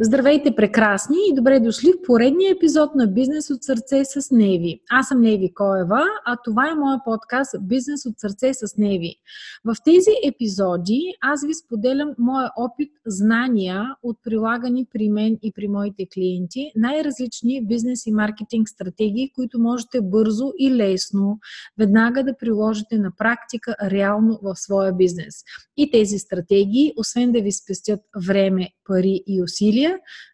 Здравейте, 0.00 0.54
прекрасни 0.54 1.16
и 1.30 1.34
добре 1.34 1.60
дошли 1.60 1.92
в 1.92 2.06
поредния 2.06 2.52
епизод 2.52 2.94
на 2.94 3.06
Бизнес 3.06 3.50
от 3.50 3.62
сърце 3.62 4.04
с 4.04 4.30
Неви. 4.30 4.80
Аз 4.90 5.08
съм 5.08 5.20
Неви 5.20 5.54
Коева, 5.54 6.02
а 6.26 6.36
това 6.44 6.70
е 6.70 6.74
моя 6.74 7.00
подкаст 7.04 7.54
Бизнес 7.60 8.06
от 8.06 8.14
сърце 8.18 8.54
с 8.54 8.76
Неви. 8.78 9.16
В 9.64 9.76
тези 9.84 10.10
епизоди 10.28 11.14
аз 11.20 11.46
ви 11.46 11.54
споделям 11.54 12.14
моя 12.18 12.50
опит, 12.56 12.92
знания 13.06 13.96
от 14.02 14.16
прилагани 14.24 14.86
при 14.92 15.08
мен 15.08 15.38
и 15.42 15.52
при 15.52 15.68
моите 15.68 16.06
клиенти, 16.14 16.72
най-различни 16.76 17.66
бизнес 17.66 18.06
и 18.06 18.12
маркетинг 18.12 18.68
стратегии, 18.68 19.32
които 19.34 19.58
можете 19.58 20.00
бързо 20.00 20.52
и 20.58 20.74
лесно 20.74 21.38
веднага 21.78 22.24
да 22.24 22.36
приложите 22.36 22.98
на 22.98 23.10
практика 23.18 23.74
реално 23.82 24.38
в 24.42 24.56
своя 24.56 24.92
бизнес. 24.92 25.34
И 25.76 25.90
тези 25.90 26.18
стратегии, 26.18 26.92
освен 26.96 27.32
да 27.32 27.40
ви 27.40 27.52
спестят 27.52 28.00
време, 28.26 28.68
пари 28.84 29.20
и 29.26 29.42
усилия, 29.42 29.83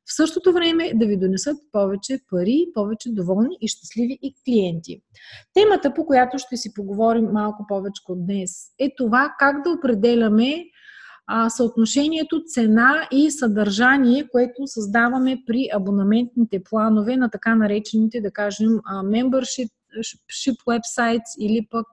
в 0.06 0.16
същото 0.16 0.52
време 0.52 0.92
да 0.94 1.06
ви 1.06 1.16
донесат 1.16 1.56
повече 1.72 2.18
пари, 2.30 2.66
повече 2.74 3.08
доволни 3.12 3.56
и 3.60 3.68
щастливи 3.68 4.18
и 4.22 4.34
клиенти. 4.44 5.02
Темата, 5.54 5.94
по 5.94 6.06
която 6.06 6.38
ще 6.38 6.56
си 6.56 6.74
поговорим 6.74 7.24
малко 7.32 7.64
повече 7.68 8.02
от 8.08 8.26
днес, 8.26 8.50
е 8.78 8.94
това 8.96 9.34
как 9.38 9.62
да 9.62 9.70
определяме 9.70 10.64
а, 11.26 11.50
съотношението 11.50 12.42
цена 12.46 13.08
и 13.12 13.30
съдържание, 13.30 14.28
което 14.32 14.66
създаваме 14.66 15.42
при 15.46 15.68
абонаментните 15.74 16.62
планове 16.70 17.16
на 17.16 17.30
така 17.30 17.54
наречените, 17.54 18.20
да 18.20 18.30
кажем, 18.30 18.68
membership 18.86 19.70
websites 20.66 21.38
или 21.38 21.66
пък 21.70 21.86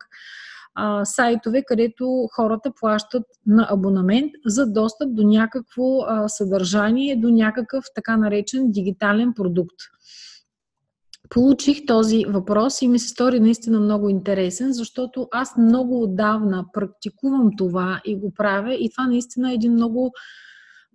сайтове, 1.04 1.63
където 1.67 2.27
хората 2.36 2.72
плащат 2.80 3.23
на 3.45 3.67
абонамент 3.70 4.31
за 4.45 4.72
достъп 4.72 5.16
до 5.16 5.23
някакво 5.23 5.84
съдържание, 6.27 7.16
до 7.16 7.30
някакъв 7.30 7.86
така 7.95 8.17
наречен 8.17 8.72
дигитален 8.72 9.34
продукт. 9.34 9.76
Получих 11.30 11.86
този 11.86 12.25
въпрос 12.25 12.81
и 12.81 12.88
ми 12.88 13.00
се 13.00 13.08
стори 13.08 13.39
наистина 13.39 13.80
много 13.80 14.09
интересен, 14.09 14.73
защото 14.73 15.28
аз 15.31 15.58
много 15.58 16.03
отдавна 16.03 16.66
практикувам 16.73 17.50
това 17.58 18.02
и 18.06 18.16
го 18.16 18.34
правя 18.34 18.73
и 18.73 18.89
това 18.89 19.08
наистина 19.08 19.52
е 19.52 19.56
един 19.56 19.73
много 19.73 20.12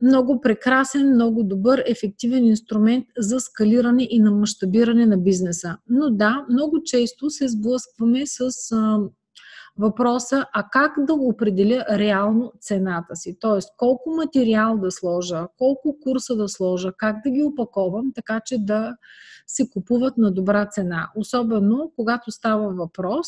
много 0.02 0.40
прекрасен, 0.40 1.14
много 1.14 1.42
добър, 1.42 1.82
ефективен 1.86 2.44
инструмент 2.44 3.06
за 3.18 3.40
скалиране 3.40 4.06
и 4.10 4.20
на 4.20 4.30
мащабиране 4.30 5.06
на 5.06 5.18
бизнеса. 5.18 5.76
Но 5.88 6.10
да, 6.10 6.44
много 6.50 6.82
често 6.84 7.30
се 7.30 7.48
сблъскваме 7.48 8.22
с 8.26 8.50
въпроса, 9.78 10.46
а 10.52 10.68
как 10.72 10.92
да 10.98 11.14
определя 11.14 11.84
реално 11.90 12.52
цената 12.60 13.16
си? 13.16 13.36
Тоест, 13.40 13.68
колко 13.76 14.10
материал 14.10 14.78
да 14.78 14.90
сложа, 14.90 15.46
колко 15.58 15.96
курса 16.02 16.36
да 16.36 16.48
сложа, 16.48 16.92
как 16.98 17.16
да 17.24 17.30
ги 17.30 17.42
опаковам, 17.42 18.12
така 18.14 18.40
че 18.44 18.58
да 18.58 18.96
се 19.46 19.70
купуват 19.70 20.18
на 20.18 20.32
добра 20.32 20.66
цена. 20.66 21.10
Особено, 21.16 21.92
когато 21.96 22.30
става 22.30 22.74
въпрос 22.74 23.26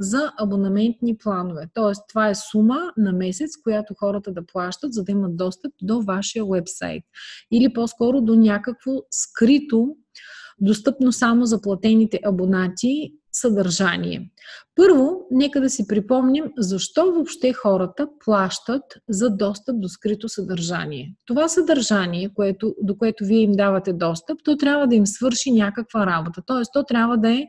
за 0.00 0.32
абонаментни 0.38 1.18
планове. 1.18 1.68
Тоест, 1.74 2.02
това 2.08 2.28
е 2.28 2.34
сума 2.34 2.92
на 2.96 3.12
месец, 3.12 3.50
която 3.62 3.94
хората 3.98 4.32
да 4.32 4.46
плащат, 4.46 4.92
за 4.92 5.04
да 5.04 5.12
имат 5.12 5.36
достъп 5.36 5.72
до 5.82 6.02
вашия 6.02 6.44
вебсайт. 6.44 7.04
Или 7.52 7.72
по-скоро 7.72 8.20
до 8.20 8.36
някакво 8.36 8.90
скрито, 9.10 9.96
достъпно 10.60 11.12
само 11.12 11.46
за 11.46 11.60
платените 11.60 12.20
абонати 12.24 13.12
съдържание. 13.32 14.30
Първо, 14.76 15.26
нека 15.30 15.60
да 15.60 15.70
си 15.70 15.86
припомним 15.86 16.44
защо 16.58 17.12
въобще 17.12 17.52
хората 17.52 18.08
плащат 18.24 18.82
за 19.08 19.30
достъп 19.30 19.80
до 19.80 19.88
скрито 19.88 20.28
съдържание. 20.28 21.14
Това 21.26 21.48
съдържание, 21.48 22.30
което, 22.34 22.74
до 22.82 22.96
което 22.96 23.24
вие 23.24 23.40
им 23.40 23.52
давате 23.52 23.92
достъп, 23.92 24.38
то 24.44 24.56
трябва 24.56 24.86
да 24.86 24.94
им 24.94 25.06
свърши 25.06 25.52
някаква 25.52 26.06
работа. 26.06 26.42
Т.е. 26.46 26.62
то 26.72 26.84
трябва 26.84 27.18
да 27.18 27.30
е 27.32 27.44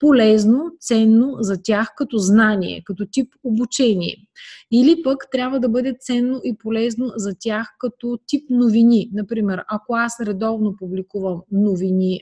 полезно, 0.00 0.64
ценно 0.80 1.36
за 1.40 1.62
тях 1.62 1.92
като 1.96 2.18
знание, 2.18 2.82
като 2.84 3.06
тип 3.12 3.34
обучение. 3.44 4.16
Или 4.72 5.02
пък 5.02 5.26
трябва 5.32 5.60
да 5.60 5.68
бъде 5.68 5.94
ценно 6.00 6.40
и 6.44 6.56
полезно 6.58 7.12
за 7.16 7.34
тях 7.40 7.68
като 7.78 8.18
тип 8.26 8.50
новини. 8.50 9.10
Например, 9.12 9.64
ако 9.68 9.94
аз 9.94 10.20
редовно 10.20 10.76
публикувам 10.76 11.40
новини, 11.52 12.20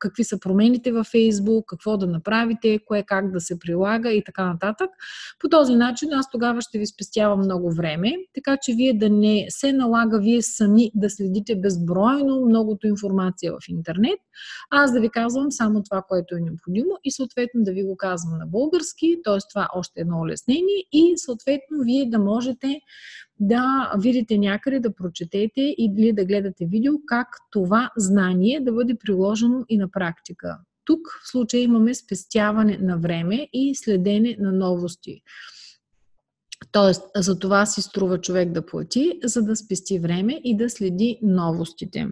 какви 0.00 0.24
са 0.24 0.40
промените 0.40 0.92
във 0.92 1.06
Фейсбук, 1.06 1.64
какво 1.66 1.96
да 1.96 2.06
направите, 2.06 2.78
кое 2.86 3.02
как 3.02 3.32
да 3.32 3.40
се 3.40 3.58
прилага 3.58 4.12
и 4.12 4.24
така 4.24 4.46
нататък. 4.46 4.90
По 5.38 5.48
този 5.48 5.74
начин 5.74 6.12
аз 6.12 6.30
тогава 6.30 6.60
ще 6.60 6.78
ви 6.78 6.86
спестявам 6.86 7.40
много 7.40 7.72
време, 7.72 8.12
така 8.34 8.56
че 8.62 8.72
вие 8.72 8.98
да 8.98 9.10
не 9.10 9.46
се 9.48 9.72
налага 9.72 10.20
вие 10.20 10.42
сами 10.42 10.90
да 10.94 11.10
следите 11.10 11.56
безбройно 11.56 12.46
многото 12.46 12.86
информация 12.86 13.52
в 13.52 13.68
интернет, 13.68 14.18
аз 14.70 14.92
да 14.92 15.00
ви 15.00 15.10
казвам 15.10 15.52
само 15.52 15.82
това, 15.82 16.02
което 16.08 16.34
е 16.34 16.40
необходимо 16.40 16.90
и 17.04 17.10
съответно 17.10 17.62
да 17.64 17.72
ви 17.72 17.82
го 17.82 17.96
казвам 17.96 18.38
на 18.38 18.46
български, 18.46 19.16
т.е. 19.24 19.38
това 19.50 19.68
още 19.74 20.00
едно 20.00 20.20
улеснение 20.20 20.84
и 20.92 21.12
съответно 21.16 21.78
вие 21.84 22.10
да 22.10 22.18
можете 22.18 22.80
да 23.40 23.92
видите 23.98 24.38
някъде, 24.38 24.80
да 24.80 24.94
прочетете 24.94 25.74
или 25.78 26.12
да 26.12 26.24
гледате 26.24 26.66
видео 26.66 26.92
как 27.06 27.28
това 27.50 27.90
знание 27.96 28.60
да 28.60 28.72
бъде 28.72 28.94
приложено 28.94 29.64
и 29.68 29.78
на 29.78 29.90
практика. 29.90 30.58
Тук 30.84 31.00
в 31.24 31.30
случая 31.30 31.62
имаме 31.62 31.94
спестяване 31.94 32.78
на 32.80 32.98
време 32.98 33.48
и 33.52 33.74
следене 33.74 34.36
на 34.40 34.52
новости. 34.52 35.22
Тоест, 36.72 37.02
за 37.16 37.38
това 37.38 37.66
си 37.66 37.82
струва 37.82 38.20
човек 38.20 38.52
да 38.52 38.66
плати, 38.66 39.20
за 39.24 39.42
да 39.42 39.56
спести 39.56 39.98
време 39.98 40.40
и 40.44 40.56
да 40.56 40.70
следи 40.70 41.18
новостите. 41.22 42.08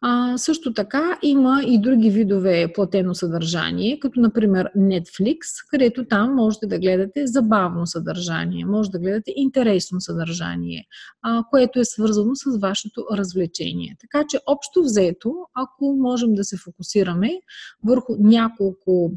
А, 0.00 0.38
също 0.38 0.72
така 0.74 1.18
има 1.22 1.62
и 1.66 1.80
други 1.80 2.10
видове 2.10 2.72
платено 2.74 3.14
съдържание, 3.14 3.98
като 3.98 4.20
например 4.20 4.70
Netflix, 4.76 5.38
където 5.70 6.04
там 6.04 6.34
можете 6.34 6.66
да 6.66 6.78
гледате 6.78 7.26
забавно 7.26 7.86
съдържание, 7.86 8.64
може 8.64 8.90
да 8.90 8.98
гледате 8.98 9.32
интересно 9.36 10.00
съдържание, 10.00 10.84
а, 11.22 11.44
което 11.50 11.80
е 11.80 11.84
свързано 11.84 12.34
с 12.34 12.58
вашето 12.58 13.06
развлечение. 13.12 13.96
Така 14.00 14.24
че 14.28 14.38
общо 14.46 14.82
взето, 14.82 15.34
ако 15.54 15.96
можем 15.98 16.34
да 16.34 16.44
се 16.44 16.56
фокусираме 16.56 17.30
върху 17.84 18.16
няколко 18.18 19.12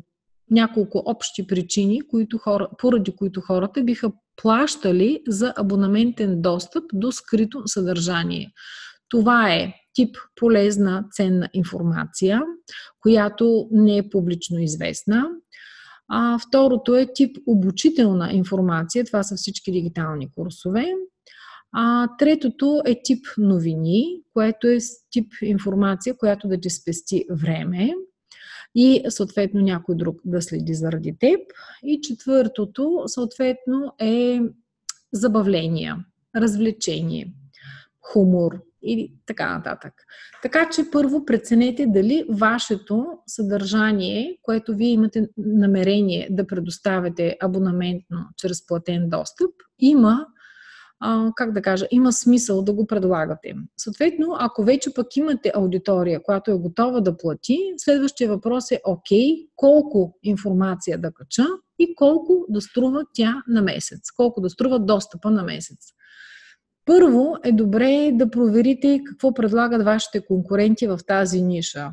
няколко 0.52 1.04
общи 1.06 1.48
причини, 1.48 2.02
които 2.02 2.38
хора, 2.38 2.68
поради 2.78 3.16
които 3.16 3.42
хората 3.42 3.84
биха 3.84 4.12
плащали 4.36 5.22
за 5.28 5.54
абонаментен 5.58 6.42
достъп 6.42 6.84
до 6.94 7.12
скрито 7.12 7.62
съдържание. 7.66 8.52
Това 9.10 9.54
е 9.54 9.74
тип 9.94 10.16
полезна, 10.36 11.06
ценна 11.12 11.50
информация, 11.54 12.42
която 13.00 13.68
не 13.72 13.98
е 13.98 14.10
публично 14.10 14.60
известна. 14.60 15.26
А, 16.08 16.40
второто 16.40 16.96
е 16.96 17.14
тип 17.14 17.38
обучителна 17.48 18.34
информация. 18.34 19.06
Това 19.06 19.24
са 19.24 19.36
всички 19.36 19.72
дигитални 19.72 20.32
курсове. 20.32 20.86
А, 21.72 22.08
третото 22.20 22.82
е 22.86 23.02
тип 23.04 23.26
новини, 23.38 24.22
което 24.34 24.68
е 24.68 24.78
тип 25.12 25.34
информация, 25.42 26.18
която 26.18 26.48
да 26.48 26.60
ти 26.60 26.70
спести 26.70 27.26
време 27.32 27.94
и 28.76 29.04
съответно 29.10 29.62
някой 29.62 29.96
друг 29.96 30.22
да 30.26 30.42
следи 30.42 30.74
заради 30.74 31.18
теб. 31.20 31.40
И 31.84 32.02
четвъртото 32.02 33.04
съответно 33.06 33.94
е 34.00 34.40
забавления, 35.14 36.06
развлечение, 36.36 37.34
хумор, 38.02 38.62
и 38.82 39.14
така 39.26 39.58
нататък. 39.58 39.94
Така 40.42 40.70
че 40.70 40.92
първо 40.92 41.26
преценете 41.26 41.86
дали 41.88 42.26
вашето 42.30 43.08
съдържание, 43.28 44.38
което 44.42 44.76
вие 44.76 44.90
имате 44.90 45.30
намерение 45.38 46.28
да 46.32 46.48
предоставяте 46.48 47.38
абонаментно 47.42 48.18
чрез 48.38 48.68
платен 48.68 49.10
достъп, 49.10 49.52
има 49.80 50.26
как 51.36 51.52
да 51.52 51.62
кажа, 51.62 51.88
има 51.92 52.14
смисъл 52.14 52.62
да 52.62 52.74
го 52.74 52.88
предлагате. 52.88 53.54
Съответно, 53.78 54.36
ако 54.40 54.64
вече 54.64 54.94
пък 54.94 55.16
имате 55.16 55.52
аудитория, 55.56 56.24
която 56.24 56.52
е 56.52 56.58
готова 56.58 57.02
да 57.02 57.18
плати, 57.18 57.58
следващия 57.78 58.30
въпрос 58.30 58.72
е, 58.72 58.82
окей, 58.86 59.48
колко 59.56 60.18
информация 60.24 60.98
да 60.98 61.12
кача 61.12 61.46
и 61.80 61.96
колко 61.96 62.46
да 62.50 62.62
струва 62.62 63.06
тя 63.14 63.44
на 63.48 63.62
месец, 63.62 64.12
колко 64.16 64.42
да 64.42 64.50
струва 64.50 64.80
достъпа 64.80 65.32
на 65.32 65.44
месец. 65.44 65.78
Първо 66.90 67.36
е 67.44 67.52
добре 67.52 68.12
да 68.14 68.30
проверите 68.30 69.02
какво 69.06 69.34
предлагат 69.34 69.84
вашите 69.84 70.26
конкуренти 70.26 70.88
в 70.88 71.00
тази 71.08 71.42
ниша 71.42 71.90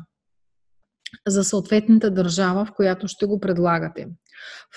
за 1.27 1.43
съответната 1.43 2.11
държава, 2.11 2.65
в 2.65 2.71
която 2.75 3.07
ще 3.07 3.25
го 3.25 3.39
предлагате. 3.39 4.07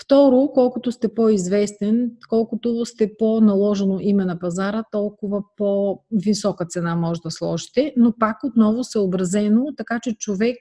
Второ, 0.01 0.51
колкото 0.55 0.93
сте 0.93 1.15
по-известен, 1.15 2.11
колкото 2.29 2.87
сте 2.87 3.11
по-наложено 3.19 3.99
име 4.01 4.25
на 4.25 4.39
пазара, 4.39 4.85
толкова 4.93 5.43
по-висока 5.57 6.67
цена 6.67 6.97
може 6.97 7.21
да 7.21 7.31
сложите, 7.31 7.93
но 7.97 8.13
пак 8.19 8.37
отново 8.45 8.85
съобразено, 8.85 9.67
така 9.77 10.01
че 10.03 10.15
човек 10.15 10.57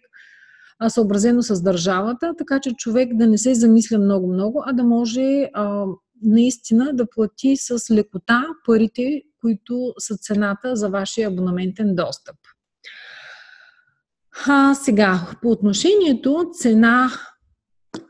съобразено 0.87 1.41
с 1.41 1.61
държавата, 1.61 2.33
така 2.37 2.59
че 2.59 2.73
човек 2.73 3.15
да 3.15 3.27
не 3.27 3.37
се 3.37 3.55
замисля 3.55 3.99
много-много, 3.99 4.63
а 4.65 4.73
да 4.73 4.83
може 4.83 5.49
а, 5.53 5.85
наистина 6.21 6.93
да 6.93 7.09
плати 7.09 7.55
с 7.57 7.91
лекота 7.91 8.45
парите, 8.65 9.21
които 9.41 9.93
са 9.97 10.17
цената 10.17 10.75
за 10.75 10.89
вашия 10.89 11.27
абонаментен 11.27 11.95
достъп. 11.95 12.35
А, 14.47 14.75
сега, 14.75 15.27
по 15.41 15.49
отношението 15.49 16.51
цена 16.53 17.09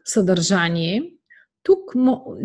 съдържание, 0.05 1.11
тук 1.63 1.79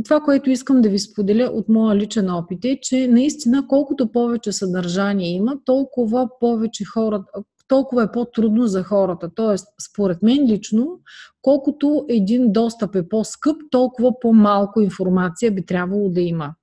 това, 0.04 0.20
което 0.20 0.50
искам 0.50 0.80
да 0.80 0.88
ви 0.88 0.98
споделя 0.98 1.44
от 1.44 1.68
моя 1.68 1.96
личен 1.96 2.30
опит 2.30 2.64
е, 2.64 2.78
че 2.82 3.08
наистина 3.08 3.66
колкото 3.68 4.12
повече 4.12 4.52
съдържание 4.52 5.28
има, 5.28 5.56
толкова 5.64 6.28
повече 6.40 6.84
хора, 6.84 7.24
толкова 7.68 8.02
е 8.02 8.12
по-трудно 8.12 8.66
за 8.66 8.82
хората. 8.82 9.30
Тоест, 9.34 9.66
според 9.90 10.22
мен 10.22 10.46
лично, 10.46 11.00
колкото 11.42 12.06
един 12.08 12.52
достъп 12.52 12.94
е 12.94 13.08
по-скъп, 13.08 13.56
толкова 13.70 14.20
по-малко 14.20 14.80
информация 14.80 15.52
би 15.52 15.66
трябвало 15.66 16.08
да 16.08 16.20
има. 16.20 16.54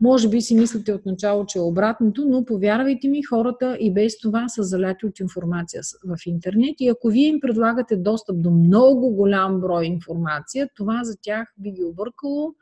Може 0.00 0.28
би 0.28 0.40
си 0.40 0.54
мислите 0.54 0.92
от 0.92 1.06
начало, 1.06 1.46
че 1.46 1.58
е 1.58 1.62
обратното, 1.62 2.24
но 2.28 2.44
повярвайте 2.44 3.08
ми, 3.08 3.22
хората 3.22 3.76
и 3.80 3.94
без 3.94 4.18
това 4.18 4.48
са 4.48 4.62
заляти 4.62 5.06
от 5.06 5.20
информация 5.20 5.82
в 6.04 6.16
интернет 6.26 6.74
и 6.80 6.88
ако 6.88 7.08
вие 7.08 7.26
им 7.26 7.40
предлагате 7.40 7.96
достъп 7.96 8.42
до 8.42 8.50
много 8.50 9.10
голям 9.10 9.60
брой 9.60 9.86
информация, 9.86 10.68
това 10.76 11.04
за 11.04 11.16
тях 11.22 11.48
би 11.58 11.70
ги 11.70 11.84
объркало 11.84 12.54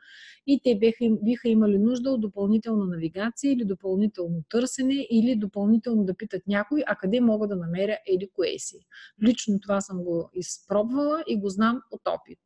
и 0.47 0.59
те 0.63 0.75
биха, 0.75 1.05
биха 1.23 1.49
имали 1.49 1.77
нужда 1.77 2.11
от 2.11 2.21
допълнителна 2.21 2.85
навигация 2.85 3.51
или 3.51 3.65
допълнително 3.65 4.43
търсене 4.49 5.07
или 5.11 5.35
допълнително 5.35 6.03
да 6.03 6.13
питат 6.13 6.41
някой, 6.47 6.83
а 6.87 6.95
къде 6.95 7.21
мога 7.21 7.47
да 7.47 7.55
намеря 7.55 7.97
или 8.07 8.29
кое 8.35 8.57
си. 8.57 8.77
Лично 9.23 9.59
това 9.59 9.81
съм 9.81 10.03
го 10.03 10.29
изпробвала 10.33 11.23
и 11.27 11.39
го 11.39 11.49
знам 11.49 11.81
от 11.91 12.01
опит. 12.07 12.39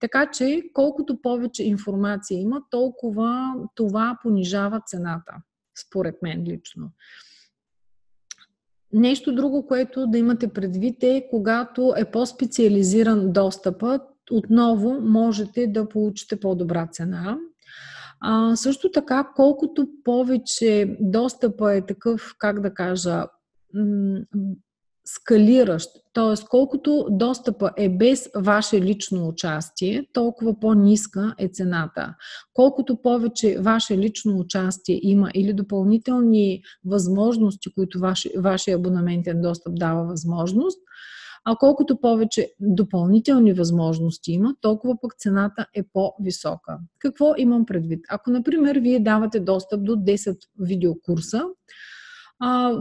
Така 0.00 0.30
че, 0.30 0.62
колкото 0.72 1.22
повече 1.22 1.64
информация 1.64 2.40
има, 2.40 2.62
толкова 2.70 3.54
това 3.74 4.18
понижава 4.22 4.80
цената, 4.86 5.32
според 5.86 6.22
мен 6.22 6.42
лично. 6.42 6.90
Нещо 8.92 9.34
друго, 9.34 9.66
което 9.66 10.06
да 10.06 10.18
имате 10.18 10.48
предвид 10.48 11.02
е, 11.02 11.26
когато 11.30 11.94
е 11.96 12.10
по-специализиран 12.10 13.32
достъпът, 13.32 14.02
отново 14.30 15.00
можете 15.00 15.66
да 15.66 15.88
получите 15.88 16.40
по-добра 16.40 16.86
цена. 16.86 17.38
А, 18.20 18.56
също 18.56 18.90
така, 18.90 19.30
колкото 19.36 19.88
повече 20.04 20.96
достъпа 21.00 21.74
е 21.74 21.86
такъв, 21.86 22.34
как 22.38 22.60
да 22.60 22.74
кажа, 22.74 23.26
скалиращ, 25.06 25.88
т.е. 26.14 26.46
колкото 26.50 27.06
достъпа 27.10 27.70
е 27.76 27.88
без 27.88 28.28
ваше 28.36 28.80
лично 28.80 29.28
участие, 29.28 30.06
толкова 30.12 30.60
по-ниска 30.60 31.34
е 31.38 31.48
цената. 31.48 32.14
Колкото 32.54 33.02
повече 33.02 33.58
ваше 33.60 33.98
лично 33.98 34.38
участие 34.38 35.00
има 35.02 35.30
или 35.34 35.52
допълнителни 35.52 36.62
възможности, 36.84 37.74
които 37.74 37.98
ваше, 37.98 38.30
вашия 38.38 38.76
абонаментен 38.76 39.40
достъп 39.40 39.74
дава 39.74 40.04
възможност, 40.04 40.78
а 41.44 41.56
колкото 41.56 42.00
повече 42.00 42.52
допълнителни 42.60 43.52
възможности 43.52 44.32
има, 44.32 44.54
толкова 44.60 45.00
пък 45.00 45.14
цената 45.18 45.66
е 45.74 45.82
по-висока. 45.92 46.78
Какво 46.98 47.34
имам 47.38 47.66
предвид? 47.66 48.00
Ако, 48.08 48.30
например, 48.30 48.76
вие 48.76 49.00
давате 49.00 49.40
достъп 49.40 49.84
до 49.84 49.92
10 49.92 50.36
видеокурса, 50.60 51.42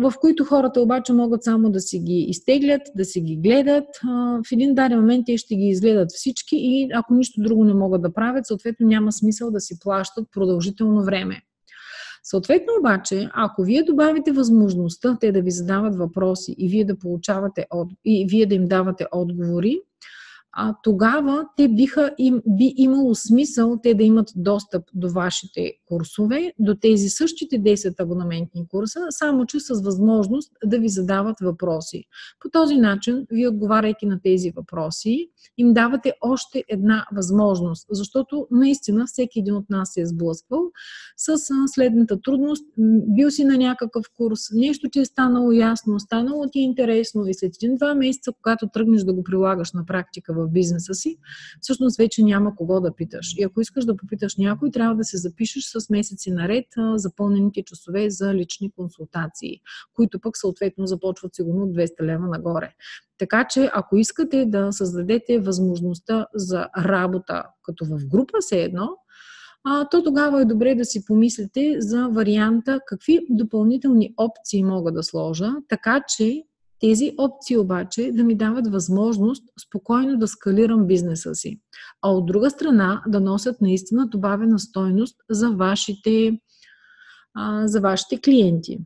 в 0.02 0.13
които 0.22 0.46
хората 0.46 0.81
обаче 0.81 1.13
могат 1.13 1.44
само 1.44 1.69
да 1.69 1.80
си 1.80 2.00
ги 2.00 2.25
изтеглят, 2.30 2.81
да 2.96 3.06
си 3.06 3.22
ги 3.22 3.36
гледат. 3.36 3.88
В 4.48 4.52
един 4.52 4.75
даден 4.75 5.00
момент 5.00 5.25
те 5.25 5.38
ще 5.38 5.56
ги 5.56 5.66
изгледат 5.66 6.12
всички 6.12 6.56
и 6.60 6.90
ако 6.94 7.13
нищо 7.13 7.42
друго 7.42 7.63
не 7.63 7.74
могат 7.74 8.02
да 8.02 8.13
правят, 8.13 8.48
съответно 8.48 8.88
няма 8.88 9.12
смисъл 9.12 9.52
да 9.52 9.60
си 9.60 9.80
плащат 9.80 10.28
продължително 10.31 11.04
време. 11.04 11.42
Съответно 12.24 12.74
обаче, 12.80 13.30
ако 13.34 13.63
вие 13.63 13.84
добавите 13.84 14.31
възможността 14.31 15.18
те 15.22 15.31
да 15.31 15.42
ви 15.42 15.52
задават 15.52 15.96
въпроси 15.96 16.56
и 16.58 16.69
вие 16.69 16.86
да 16.86 16.98
получавате 16.98 17.66
и 18.06 18.25
вие 18.30 18.46
да 18.46 18.56
им 18.56 18.68
давате 18.68 19.06
отговори, 19.12 19.81
а, 20.57 20.75
тогава 20.84 21.46
те 21.57 21.68
биха 21.68 22.16
им, 22.18 22.42
би 22.48 22.74
имало 22.78 23.16
смисъл 23.16 23.80
те 23.84 23.94
да 23.94 24.04
имат 24.04 24.31
достъп 24.36 24.84
до 24.94 25.10
вашите 25.10 25.74
курсове, 25.86 26.54
до 26.60 26.75
тези 26.75 27.10
същите 27.10 27.56
10 27.62 28.00
абонаментни 28.00 28.68
курса, 28.68 29.00
само 29.10 29.46
че 29.46 29.60
с 29.60 29.81
възможност 29.81 30.52
да 30.66 30.80
ви 30.80 30.90
задават 30.90 31.36
въпроси. 31.42 32.04
По 32.40 32.50
този 32.50 32.78
начин, 32.78 33.25
вие 33.31 33.48
отговаряйки 33.48 34.06
на 34.06 34.19
тези 34.24 34.52
въпроси, 34.52 35.30
им 35.57 35.74
давате 35.74 36.13
още 36.22 36.63
една 36.68 37.06
възможност, 37.16 37.88
защото 37.90 38.48
наистина 38.51 39.06
всеки 39.06 39.40
един 39.40 39.56
от 39.56 39.69
нас 39.69 39.94
се 39.94 40.01
е 40.01 40.06
сблъсквал 40.06 40.72
с 41.18 41.38
следната 41.68 42.22
трудност. 42.22 42.66
Бил 43.16 43.31
си 43.31 43.46
на 43.46 43.58
някакъв 43.58 44.06
курс, 44.18 44.40
нещо 44.54 44.90
ти 44.90 45.00
е 45.00 45.06
станало 45.06 45.51
ясно, 45.51 46.00
станало 46.00 46.46
ти 46.51 46.60
е 46.60 46.63
интересно 46.63 47.28
и 47.28 47.34
след 47.34 47.51
един-два 47.63 47.96
месеца, 47.96 48.31
когато 48.42 48.68
тръгнеш 48.68 49.04
да 49.04 49.13
го 49.13 49.24
прилагаш 49.24 49.74
на 49.74 49.86
практика 49.86 50.34
в 50.34 50.45
бизнеса 50.48 50.94
си, 50.94 51.18
всъщност 51.62 51.98
вече 51.98 52.24
няма 52.24 52.56
кого 52.56 52.80
да 52.82 52.96
питаш. 52.96 53.34
И 53.38 53.44
ако 53.44 53.62
искаш 53.62 53.86
да 53.86 53.98
попиташ 53.98 54.38
някой, 54.38 54.72
трябва 54.72 54.96
да 54.96 55.04
се 55.04 55.18
запишеш 55.18 55.64
с 55.64 55.90
месеци 55.90 56.32
наред 56.32 56.66
запълнените 56.96 57.64
часове 57.64 58.10
за 58.10 58.34
лични 58.34 58.72
консултации, 58.72 59.60
които 59.94 60.20
пък 60.20 60.38
съответно 60.38 60.88
започват 60.88 61.36
сигурно 61.36 61.64
от 61.64 61.76
200 61.76 62.04
лева 62.04 62.28
нагоре. 62.28 62.74
Така 63.18 63.48
че, 63.50 63.70
ако 63.74 63.98
искате 63.98 64.46
да 64.46 64.72
създадете 64.72 65.40
възможността 65.40 66.28
за 66.34 66.68
работа 66.78 67.44
като 67.64 67.86
в 67.86 68.08
група, 68.08 68.42
се 68.42 68.64
едно, 68.64 68.90
а, 69.64 69.90
то 69.90 70.04
тогава 70.04 70.42
е 70.42 70.46
добре 70.46 70.76
да 70.76 70.86
си 70.86 71.06
помислите 71.06 71.76
за 71.80 72.08
варианта 72.08 72.80
какви 72.88 73.20
допълнителни 73.30 74.14
опции 74.18 74.64
мога 74.64 74.92
да 74.92 75.04
сложа, 75.04 75.52
така 75.70 76.04
че 76.08 76.44
тези 76.80 77.12
опции 77.18 77.57
обаче 77.57 78.12
да 78.13 78.24
ми 78.24 78.36
дават 78.36 78.68
възможност 78.68 79.44
спокойно 79.68 80.18
да 80.18 80.27
скалирам 80.27 80.88
бизнеса 80.88 81.36
си, 81.36 81.60
а 82.01 82.12
от 82.12 82.25
друга 82.25 82.50
страна 82.50 83.04
да 83.07 83.19
носят 83.19 83.62
наистина 83.62 84.07
добавена 84.07 84.60
стойност 84.60 85.16
за 85.30 85.50
вашите, 85.50 86.39
а, 87.33 87.68
за 87.68 87.81
вашите 87.81 88.22
клиенти. 88.22 88.80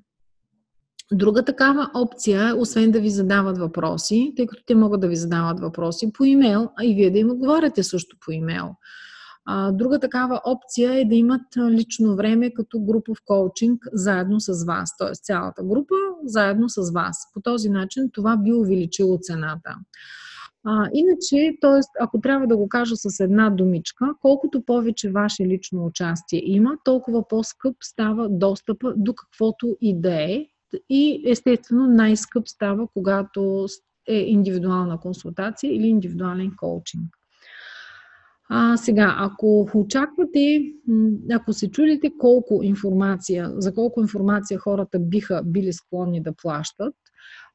Друга 1.14 1.46
такава 1.46 1.90
опция 1.96 2.50
е, 2.50 2.54
освен 2.54 2.92
да 2.92 3.00
ви 3.00 3.10
задават 3.10 3.58
въпроси, 3.58 4.34
тъй 4.36 4.48
като 4.48 4.64
те 4.66 4.76
могат 4.76 5.02
да 5.02 5.08
ви 5.08 5.16
задават 5.16 5.60
въпроси 5.60 6.14
по 6.14 6.26
имейл, 6.26 6.70
а 6.78 6.86
и 6.86 6.96
вие 6.96 7.12
да 7.12 7.20
им 7.20 7.32
отговаряте 7.32 7.84
също 7.84 8.18
по 8.26 8.32
имейл. 8.32 8.76
А, 9.52 9.72
друга 9.72 10.00
такава 10.00 10.42
опция 10.46 10.94
е 10.94 11.06
да 11.06 11.16
имат 11.16 11.42
лично 11.70 12.16
време 12.16 12.54
като 12.54 12.80
групов 12.80 13.18
коучинг 13.26 13.84
заедно 13.94 14.40
с 14.40 14.66
вас, 14.66 14.98
т.е. 14.98 15.12
цялата 15.14 15.64
група 15.64 15.96
заедно 16.24 16.70
с 16.70 16.92
вас. 16.92 17.18
По 17.34 17.42
този 17.42 17.70
начин 17.70 18.10
това 18.14 18.38
би 18.38 18.54
увеличило 18.54 19.18
цената. 19.22 19.76
А, 20.64 20.90
иначе, 20.94 21.58
т.е. 21.62 21.80
ако 22.00 22.22
трябва 22.22 22.48
да 22.48 22.58
го 22.58 22.70
кажа 22.70 22.96
с 22.96 23.20
една 23.20 23.50
думичка, 23.50 24.06
колкото 24.22 24.62
повече 24.66 25.12
ваше 25.12 25.46
лично 25.46 25.86
участие 25.86 26.42
има, 26.46 26.78
толкова 26.84 27.28
по-скъп 27.28 27.76
става 27.82 28.30
достъпа 28.30 28.94
до 28.98 29.14
каквото 29.14 29.78
и 29.82 30.02
да 30.02 30.24
е. 30.24 30.46
И 30.90 31.24
естествено 31.26 31.88
най-скъп 31.88 32.48
става, 32.48 32.88
когато 32.94 33.66
е 34.08 34.16
индивидуална 34.16 35.00
консултация 35.00 35.76
или 35.76 35.88
индивидуален 35.88 36.52
коучинг. 36.58 37.19
А, 38.52 38.78
сега, 38.78 39.16
ако 39.18 39.70
очаквате, 39.74 40.62
ако 41.32 41.54
се 41.54 41.72
чудите 41.72 42.12
колко 42.18 42.64
информация, 42.64 43.52
за 43.58 43.74
колко 43.74 44.02
информация 44.02 44.60
хората 44.60 45.00
биха 45.00 45.42
били 45.46 45.74
склонни 45.74 46.24
да 46.24 46.34
плащат, 46.34 46.96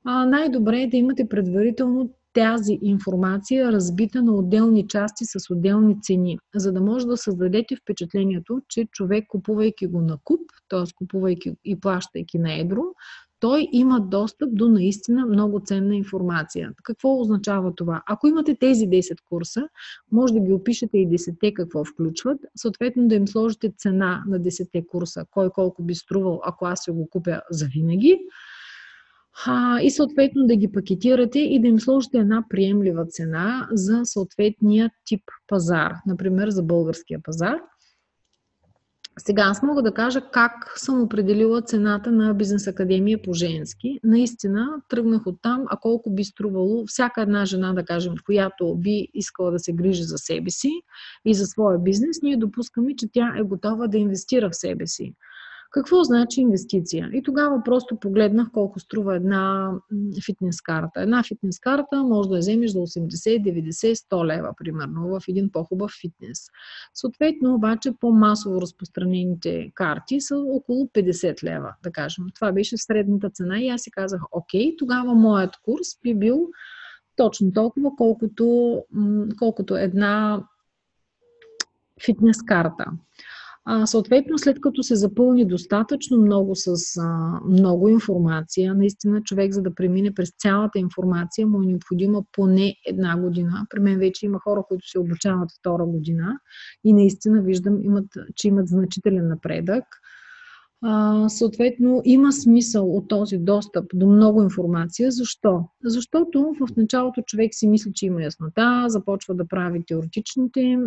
най-добре 0.05 0.81
е 0.81 0.89
да 0.89 0.97
имате 0.97 1.29
предварително 1.29 2.11
тази 2.33 2.79
информация 2.83 3.73
разбита 3.73 4.23
на 4.23 4.35
отделни 4.35 4.89
части 4.89 5.25
с 5.25 5.51
отделни 5.51 5.97
цени, 6.03 6.39
за 6.55 6.73
да 6.73 6.81
може 6.81 7.07
да 7.07 7.17
създадете 7.17 7.77
впечатлението, 7.77 8.61
че 8.69 8.87
човек 8.93 9.25
купувайки 9.29 9.87
го 9.87 10.01
на 10.01 10.19
куп, 10.25 10.41
т.е. 10.69 10.95
купувайки 10.95 11.53
и 11.65 11.81
плащайки 11.81 12.39
на 12.39 12.55
едро, 12.55 12.83
той 13.45 13.69
има 13.73 14.01
достъп 14.01 14.49
до 14.53 14.69
наистина 14.69 15.27
много 15.27 15.61
ценна 15.61 15.97
информация. 15.97 16.73
Какво 16.83 17.21
означава 17.21 17.75
това? 17.75 18.03
Ако 18.07 18.27
имате 18.27 18.57
тези 18.61 18.87
10 18.89 19.17
курса, 19.29 19.69
може 20.13 20.35
да 20.35 20.41
ги 20.41 20.53
опишете 20.53 20.99
и 20.99 21.09
10 21.09 21.55
какво 21.55 21.85
включват, 21.85 22.39
съответно 22.57 23.09
да 23.09 23.15
им 23.15 23.29
сложите 23.29 23.73
цена 23.79 24.25
на 24.29 24.41
10 24.41 24.87
курса, 24.87 25.25
кой 25.31 25.51
колко 25.51 25.83
би 25.83 25.95
струвал, 25.95 26.41
ако 26.45 26.67
аз 26.67 26.85
се 26.85 26.93
го 26.93 27.09
купя 27.11 27.41
за 27.51 27.67
винаги, 27.67 28.19
и 29.83 29.91
съответно 29.91 30.47
да 30.47 30.57
ги 30.57 30.73
пакетирате 30.73 31.39
и 31.39 31.61
да 31.61 31.69
им 31.69 31.81
сложите 31.81 32.19
една 32.19 32.45
приемлива 32.51 33.07
цена 33.07 33.69
за 33.73 34.01
съответния 34.05 34.91
тип 35.05 35.23
пазар, 35.47 35.93
например 36.07 36.51
за 36.51 36.63
българския 36.63 37.21
пазар– 37.23 37.59
сега 39.19 39.43
аз 39.43 39.63
мога 39.63 39.83
да 39.83 39.95
кажа 39.95 40.21
как 40.33 40.73
съм 40.77 41.03
определила 41.03 41.63
цената 41.63 42.11
на 42.13 42.35
бизнес 42.35 42.67
академия 42.67 43.23
по 43.23 43.33
женски. 43.33 44.01
Наистина 44.05 44.69
тръгнах 44.89 45.27
от 45.27 45.37
там, 45.43 45.65
а 45.67 45.77
колко 45.77 46.11
би 46.11 46.25
струвало 46.25 46.87
всяка 46.87 47.23
една 47.23 47.45
жена, 47.45 47.73
да 47.73 47.85
кажем, 47.85 48.15
която 48.27 48.75
би 48.77 49.09
искала 49.15 49.51
да 49.51 49.59
се 49.59 49.73
грижи 49.73 50.03
за 50.03 50.19
себе 50.19 50.51
си 50.51 50.71
и 51.25 51.35
за 51.35 51.47
своя 51.47 51.79
бизнес, 51.79 52.23
ние 52.23 52.37
допускаме, 52.37 52.97
че 52.97 53.07
тя 53.13 53.35
е 53.39 53.43
готова 53.43 53.87
да 53.87 53.99
инвестира 53.99 54.51
в 54.51 54.57
себе 54.57 54.87
си. 54.87 55.15
Какво 55.75 56.05
значи 56.05 56.41
инвестиция? 56.41 57.11
И 57.13 57.23
тогава 57.23 57.63
просто 57.65 57.97
погледнах 57.97 58.51
колко 58.53 58.81
струва 58.81 59.17
една 59.17 59.73
фитнес 60.27 60.61
карта. 60.61 61.01
Една 61.01 61.23
фитнес 61.23 61.61
карта 61.61 62.03
може 62.03 62.29
да 62.29 62.35
я 62.35 62.39
вземеш 62.39 62.71
за 62.71 62.79
80, 62.79 63.71
90, 63.71 63.95
100 63.95 64.27
лева, 64.27 64.53
примерно, 64.57 65.09
в 65.09 65.21
един 65.29 65.51
по-хубав 65.53 65.91
фитнес. 66.01 66.47
Съответно, 66.95 67.55
обаче, 67.55 67.93
по-масово 68.01 68.61
разпространените 68.61 69.71
карти 69.75 70.21
са 70.21 70.39
около 70.39 70.87
50 70.87 71.45
лева, 71.45 71.75
да 71.83 71.93
кажем. 71.93 72.25
Това 72.35 72.53
беше 72.53 72.77
средната 72.77 73.31
цена 73.31 73.61
и 73.61 73.69
аз 73.69 73.83
си 73.83 73.91
казах, 73.91 74.21
окей, 74.33 74.77
тогава 74.77 75.15
моят 75.15 75.57
курс 75.65 75.87
би 76.03 76.15
бил 76.15 76.49
точно 77.17 77.53
толкова, 77.53 77.91
колкото, 77.97 78.79
колкото 79.39 79.77
една 79.77 80.45
фитнес 82.05 82.43
карта. 82.43 82.85
А, 83.67 83.87
съответно, 83.87 84.39
след 84.39 84.61
като 84.61 84.83
се 84.83 84.97
запълни 84.97 85.47
достатъчно 85.47 86.19
много 86.19 86.55
с 86.55 86.75
а, 87.01 87.41
много 87.49 87.89
информация, 87.89 88.75
наистина 88.75 89.23
човек, 89.23 89.53
за 89.53 89.63
да 89.63 89.75
премине 89.75 90.15
през 90.15 90.33
цялата 90.39 90.79
информация, 90.79 91.47
му 91.47 91.63
е 91.63 91.67
необходима 91.67 92.23
поне 92.33 92.75
една 92.87 93.21
година. 93.21 93.67
При 93.71 93.81
мен 93.81 93.99
вече 93.99 94.27
има 94.27 94.39
хора, 94.39 94.63
които 94.69 94.89
се 94.89 94.99
обучават 94.99 95.49
втора 95.59 95.87
година 95.87 96.39
и 96.85 96.93
наистина 96.93 97.43
виждам, 97.43 97.83
имат, 97.83 98.07
че 98.37 98.49
имат 98.49 98.69
значителен 98.69 99.29
напредък 99.29 99.85
съответно 101.29 102.03
има 102.05 102.33
смисъл 102.33 102.97
от 102.97 103.09
този 103.09 103.39
достъп 103.39 103.85
до 103.95 104.07
много 104.07 104.43
информация. 104.43 105.11
Защо? 105.11 105.65
Защото 105.85 106.55
в 106.61 106.77
началото 106.77 107.23
човек 107.23 107.55
си 107.55 107.67
мисли, 107.67 107.93
че 107.95 108.07
има 108.07 108.23
яснота, 108.23 108.85
започва 108.89 109.35
да 109.35 109.49
прави 109.49 109.85
теоретичните 109.87 110.79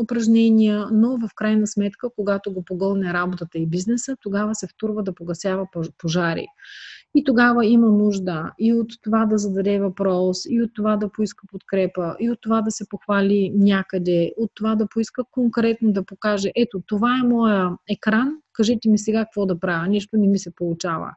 упражнения, 0.00 0.86
но 0.92 1.18
в 1.18 1.28
крайна 1.34 1.66
сметка, 1.66 2.08
когато 2.16 2.52
го 2.52 2.64
погълне 2.64 3.12
работата 3.12 3.58
и 3.58 3.66
бизнеса, 3.66 4.16
тогава 4.20 4.54
се 4.54 4.66
втурва 4.66 5.02
да 5.02 5.14
погасява 5.14 5.66
пожари. 5.98 6.46
И 7.18 7.24
тогава 7.24 7.66
има 7.66 7.86
нужда 7.86 8.52
и 8.58 8.72
от 8.72 8.88
това 9.02 9.26
да 9.26 9.38
зададе 9.38 9.80
въпрос, 9.80 10.38
и 10.48 10.62
от 10.62 10.70
това 10.74 10.96
да 10.96 11.08
поиска 11.08 11.46
подкрепа, 11.52 12.16
и 12.20 12.30
от 12.30 12.38
това 12.40 12.62
да 12.62 12.70
се 12.70 12.88
похвали 12.88 13.52
някъде, 13.54 14.32
от 14.36 14.50
това 14.54 14.74
да 14.74 14.86
поиска 14.88 15.24
конкретно 15.30 15.92
да 15.92 16.04
покаже, 16.04 16.52
ето, 16.56 16.82
това 16.86 17.20
е 17.24 17.28
моя 17.28 17.70
екран, 17.88 18.32
кажете 18.52 18.88
ми 18.88 18.98
сега 18.98 19.24
какво 19.24 19.46
да 19.46 19.60
правя, 19.60 19.88
нищо 19.88 20.16
не 20.16 20.28
ми 20.28 20.38
се 20.38 20.54
получава. 20.54 21.10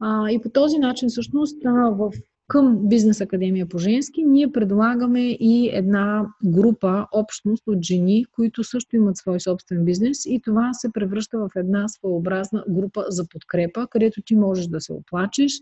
А, 0.00 0.30
и 0.30 0.40
по 0.40 0.48
този 0.48 0.78
начин, 0.78 1.08
всъщност, 1.08 1.58
в 1.64 2.10
към 2.48 2.88
Бизнес 2.88 3.20
Академия 3.20 3.68
по 3.68 3.78
женски, 3.78 4.24
ние 4.24 4.52
предлагаме 4.52 5.20
и 5.20 5.70
една 5.72 6.26
група, 6.44 7.06
общност 7.12 7.62
от 7.66 7.82
жени, 7.82 8.24
които 8.32 8.64
също 8.64 8.96
имат 8.96 9.16
свой 9.16 9.40
собствен 9.40 9.84
бизнес 9.84 10.26
и 10.26 10.40
това 10.44 10.72
се 10.72 10.92
превръща 10.92 11.38
в 11.38 11.50
една 11.56 11.88
своеобразна 11.88 12.64
група 12.68 13.04
за 13.08 13.28
подкрепа, 13.28 13.86
където 13.90 14.22
ти 14.22 14.36
можеш 14.36 14.66
да 14.66 14.80
се 14.80 14.92
оплачеш, 14.92 15.52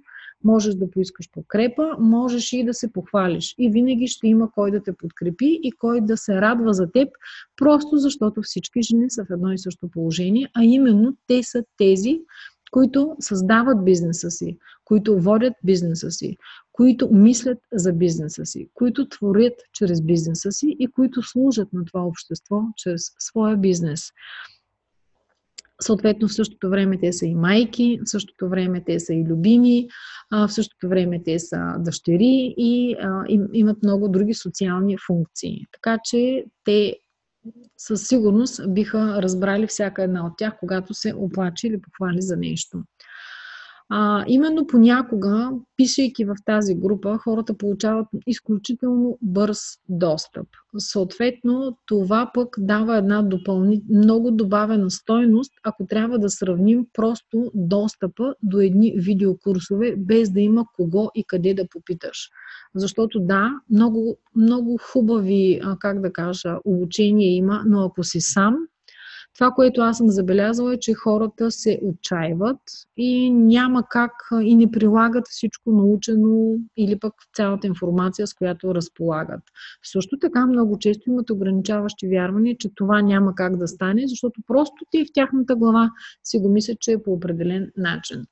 можеш 0.44 0.74
да 0.74 0.90
поискаш 0.90 1.30
подкрепа, 1.32 1.96
можеш 1.98 2.52
и 2.52 2.64
да 2.64 2.74
се 2.74 2.92
похвалиш. 2.92 3.54
И 3.58 3.70
винаги 3.70 4.06
ще 4.06 4.26
има 4.26 4.50
кой 4.52 4.70
да 4.70 4.82
те 4.82 4.92
подкрепи 4.92 5.60
и 5.62 5.72
кой 5.72 6.00
да 6.00 6.16
се 6.16 6.40
радва 6.40 6.74
за 6.74 6.92
теб, 6.92 7.08
просто 7.56 7.96
защото 7.96 8.42
всички 8.42 8.82
жени 8.82 9.10
са 9.10 9.24
в 9.24 9.30
едно 9.30 9.52
и 9.52 9.58
също 9.58 9.88
положение, 9.88 10.50
а 10.54 10.64
именно 10.64 11.16
те 11.26 11.42
са 11.42 11.64
тези, 11.76 12.20
които 12.72 13.16
създават 13.20 13.84
бизнеса 13.84 14.30
си, 14.30 14.58
които 14.84 15.20
водят 15.20 15.54
бизнеса 15.64 16.10
си, 16.10 16.36
които 16.72 17.08
мислят 17.12 17.58
за 17.72 17.92
бизнеса 17.92 18.46
си, 18.46 18.68
които 18.74 19.08
творят 19.08 19.54
чрез 19.72 20.02
бизнеса 20.02 20.52
си 20.52 20.76
и 20.78 20.86
които 20.86 21.22
служат 21.22 21.72
на 21.72 21.84
това 21.84 22.04
общество 22.04 22.62
чрез 22.76 23.02
своя 23.18 23.56
бизнес. 23.56 24.10
Съответно, 25.80 26.28
в 26.28 26.34
същото 26.34 26.70
време 26.70 26.98
те 26.98 27.12
са 27.12 27.26
и 27.26 27.34
майки, 27.34 28.00
в 28.06 28.10
същото 28.10 28.48
време 28.48 28.84
те 28.86 29.00
са 29.00 29.14
и 29.14 29.24
любими, 29.24 29.88
в 30.32 30.48
същото 30.48 30.88
време 30.88 31.22
те 31.22 31.38
са 31.38 31.74
дъщери 31.78 32.54
и 32.56 32.96
имат 33.52 33.82
много 33.82 34.08
други 34.08 34.34
социални 34.34 34.96
функции. 35.06 35.66
Така 35.72 35.98
че 36.04 36.44
те 36.64 36.96
със 37.78 38.08
сигурност 38.08 38.74
биха 38.74 39.22
разбрали 39.22 39.66
всяка 39.66 40.02
една 40.02 40.26
от 40.26 40.32
тях, 40.38 40.56
когато 40.60 40.94
се 40.94 41.14
оплаче 41.16 41.66
или 41.66 41.80
похвали 41.80 42.22
за 42.22 42.36
нещо. 42.36 42.82
А, 43.88 44.24
именно 44.28 44.66
понякога, 44.66 45.50
пишейки 45.76 46.24
в 46.24 46.34
тази 46.44 46.74
група, 46.74 47.18
хората 47.18 47.54
получават 47.54 48.06
изключително 48.26 49.18
бърз 49.22 49.58
достъп. 49.88 50.46
Съответно, 50.78 51.78
това 51.86 52.30
пък 52.34 52.56
дава 52.58 52.96
една 52.96 53.22
допълни... 53.22 53.82
много 53.90 54.30
добавена 54.30 54.90
стойност, 54.90 55.52
ако 55.64 55.86
трябва 55.86 56.18
да 56.18 56.30
сравним 56.30 56.86
просто 56.92 57.50
достъпа 57.54 58.34
до 58.42 58.60
едни 58.60 58.94
видеокурсове, 58.96 59.94
без 59.96 60.30
да 60.30 60.40
има 60.40 60.64
кого 60.76 61.10
и 61.14 61.24
къде 61.24 61.54
да 61.54 61.68
попиташ. 61.68 62.30
Защото 62.74 63.20
да, 63.20 63.50
много, 63.70 64.16
много 64.36 64.78
хубави, 64.92 65.60
как 65.80 66.00
да 66.00 66.12
кажа, 66.12 66.56
обучения 66.64 67.36
има, 67.36 67.62
но 67.66 67.84
ако 67.84 68.04
си 68.04 68.20
сам, 68.20 68.56
това, 69.34 69.50
което 69.50 69.80
аз 69.80 69.96
съм 69.96 70.08
забелязала 70.08 70.74
е, 70.74 70.78
че 70.78 70.94
хората 70.94 71.50
се 71.50 71.80
отчаиват 71.82 72.60
и 72.96 73.30
няма 73.30 73.82
как 73.90 74.12
и 74.42 74.56
не 74.56 74.70
прилагат 74.70 75.28
всичко 75.28 75.72
научено 75.72 76.54
или 76.76 76.98
пък 76.98 77.14
цялата 77.34 77.66
информация, 77.66 78.26
с 78.26 78.34
която 78.34 78.74
разполагат. 78.74 79.40
Също 79.84 80.18
така 80.18 80.46
много 80.46 80.78
често 80.78 81.10
имат 81.10 81.30
ограничаващи 81.30 82.08
вярвания, 82.08 82.56
че 82.58 82.74
това 82.74 83.02
няма 83.02 83.34
как 83.34 83.56
да 83.56 83.68
стане, 83.68 84.02
защото 84.06 84.40
просто 84.46 84.76
те 84.90 85.04
в 85.04 85.12
тяхната 85.14 85.56
глава 85.56 85.90
си 86.24 86.38
го 86.38 86.48
мислят, 86.48 86.80
че 86.80 86.92
е 86.92 87.02
по 87.02 87.12
определен 87.12 87.70
начин. 87.76 88.24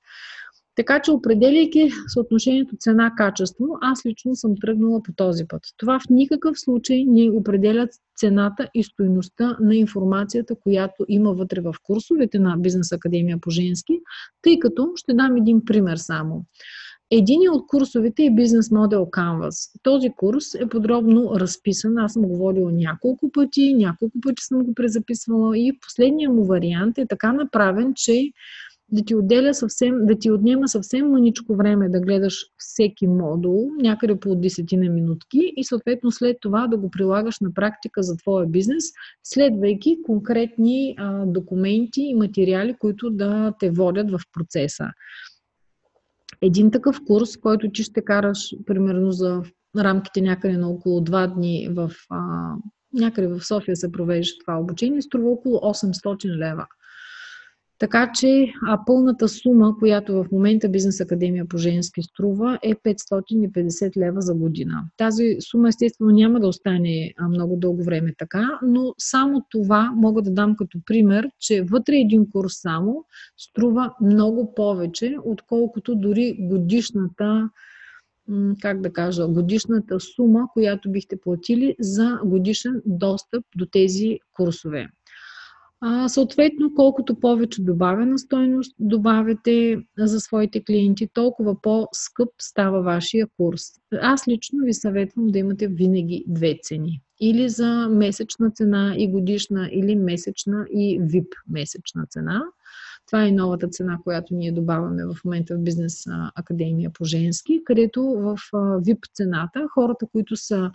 Така 0.80 1.00
че, 1.00 1.10
определяйки 1.10 1.90
съотношението 2.08 2.76
цена-качество, 2.76 3.66
аз 3.80 4.06
лично 4.06 4.37
съм 4.37 4.54
тръгнала 4.60 5.02
по 5.02 5.12
този 5.16 5.44
път. 5.49 5.62
Това 5.76 6.00
в 6.00 6.02
никакъв 6.10 6.60
случай 6.60 7.04
не 7.08 7.30
определят 7.30 7.90
цената 8.16 8.68
и 8.75 8.84
стоеността 8.84 9.56
на 9.60 9.76
информацията, 9.76 10.54
която 10.62 11.04
има 11.08 11.32
вътре 11.32 11.60
в 11.60 11.75
курсовете 11.82 12.38
на 12.38 12.56
Бизнес 12.58 12.92
Академия 12.92 13.38
по 13.40 13.50
женски, 13.50 14.00
тъй 14.42 14.58
като 14.58 14.92
ще 14.96 15.14
дам 15.14 15.37
един 15.37 15.64
пример 15.64 15.96
само. 15.96 16.44
Един 17.10 17.50
от 17.50 17.66
курсовете 17.66 18.25
е 18.25 18.34
бизнес 18.34 18.70
модел 18.70 19.06
Canvas. 19.06 19.80
Този 19.82 20.10
курс 20.16 20.54
е 20.54 20.68
подробно 20.68 21.30
разписан. 21.37 21.99
Аз 21.99 22.12
съм 22.12 22.22
говорила 22.22 22.72
няколко 22.72 23.32
пъти, 23.32 23.75
няколко 23.75 24.20
пъти 24.20 24.42
съм 24.42 24.64
го 24.64 24.75
презаписвала 24.75 25.58
и 25.58 25.78
последният 25.80 26.34
му 26.34 26.44
вариант 26.44 26.99
е 26.99 27.06
така 27.06 27.32
направен, 27.32 27.92
че 27.96 28.30
да 28.92 29.04
ти 29.04 29.14
отделя 29.14 29.54
съвсем, 29.54 30.06
да 30.06 30.18
ти 30.18 30.30
отнема 30.30 30.68
съвсем 30.68 31.11
маничко 31.11 31.56
време 31.56 31.88
да 31.88 32.00
гледаш 32.00 32.47
всеки 32.59 33.06
модул, 33.06 33.70
някъде 33.82 34.20
по 34.20 34.28
10 34.28 34.76
на 34.76 34.92
минутки 34.92 35.52
и 35.56 35.64
съответно 35.64 36.11
след 36.11 36.37
това 36.40 36.66
да 36.66 36.76
го 36.76 36.90
прилагаш 36.90 37.40
на 37.40 37.54
практика 37.54 38.02
за 38.02 38.16
твоя 38.16 38.47
бизнес, 38.47 38.85
следвайки 39.25 39.99
конкретни 40.02 40.94
а, 40.99 41.26
документи 41.26 42.02
и 42.02 42.14
материали, 42.14 42.75
които 42.78 43.11
да 43.11 43.52
те 43.59 43.70
водят 43.70 44.11
в 44.11 44.20
процеса. 44.32 44.87
Един 46.42 46.70
такъв 46.70 47.00
курс, 47.06 47.37
който 47.37 47.70
ти 47.70 47.82
ще 47.82 48.04
караш 48.04 48.54
примерно 48.66 49.12
за 49.12 49.42
рамките 49.76 50.20
някъде 50.20 50.56
на 50.56 50.68
около 50.68 51.00
2 51.00 51.35
дни 51.35 51.68
в 51.73 51.90
а, 52.11 52.52
някъде 52.92 53.28
в 53.28 53.47
София 53.47 53.76
се 53.76 53.92
провежда 53.92 54.35
това 54.40 54.59
обучение, 54.59 55.02
струва 55.02 55.30
около 55.30 55.56
800 55.56 56.37
лева. 56.37 56.66
Така 57.80 58.12
че 58.14 58.52
а 58.66 58.80
пълната 58.87 59.28
сума, 59.28 59.76
която 59.78 60.14
в 60.14 60.26
момента 60.32 60.68
Бизнес 60.68 61.00
Академия 61.00 61.49
по 61.49 61.58
женски 61.58 62.02
струва 62.02 62.58
е 62.62 62.75
550 62.75 63.96
лева 63.96 64.20
за 64.20 64.34
година. 64.34 64.84
Тази 64.96 65.37
сума 65.40 65.68
естествено 65.68 66.10
няма 66.10 66.40
да 66.40 66.49
остане 66.49 67.14
много 67.28 67.56
дълго 67.56 67.84
време 67.84 68.14
така, 68.18 68.58
но 68.62 68.94
само 68.99 69.46
това 69.50 69.92
мога 69.96 70.22
да 70.22 70.30
дам 70.30 70.56
като 70.56 70.78
пример, 70.87 71.30
че 71.38 71.62
вътре 71.62 71.96
един 71.96 72.30
курс 72.30 72.52
само 72.54 73.04
струва 73.37 73.94
много 74.02 74.54
повече, 74.54 75.16
отколкото 75.25 75.94
дори 75.94 76.37
годишната 76.40 77.50
как 78.60 78.80
да 78.80 78.92
кажа, 78.92 79.28
годишната 79.28 80.00
сума, 80.00 80.49
която 80.52 80.90
бихте 80.90 81.20
платили 81.20 81.76
за 81.80 82.18
годишен 82.25 82.82
достъп 82.87 83.44
до 83.56 83.66
тези 83.66 84.18
курсове. 84.32 84.88
А, 85.82 86.08
съответно, 86.08 86.75
колкото 86.75 87.20
повече 87.20 87.62
добавена 87.62 88.18
стойност 88.18 88.75
добавяте 88.78 89.82
за 89.99 90.20
своите 90.20 90.64
клиенти, 90.64 91.08
толкова 91.12 91.60
по-скъп 91.60 92.28
става 92.40 92.82
вашия 92.82 93.26
курс. 93.37 93.62
Аз 94.00 94.28
лично 94.28 94.58
ви 94.64 94.75
съветвам 94.75 95.26
да 95.26 95.38
имате 95.38 95.68
винаги 95.68 96.25
две 96.28 96.58
цени. 96.62 97.00
Или 97.20 97.49
за 97.49 97.88
месечна 97.90 98.50
цена 98.50 98.94
и 98.99 99.08
годишна, 99.08 99.68
или 99.72 99.96
месечна 99.96 100.66
и 100.70 101.00
VIP 101.00 101.28
месечна 101.49 102.06
цена. 102.10 102.42
Това 103.06 103.26
е 103.26 103.32
новата 103.32 103.68
цена, 103.68 103.99
която 104.04 104.34
ние 104.34 104.52
добавяме 104.52 105.04
в 105.04 105.25
момента 105.25 105.54
в 105.54 105.62
Бизнес 105.62 106.04
Академия 106.34 106.90
по 106.90 107.04
женски, 107.04 107.62
където 107.64 108.02
в 108.02 108.37
VIP 108.52 108.99
цената 109.14 109.66
хората, 109.75 110.06
които 110.12 110.37
са 110.37 110.70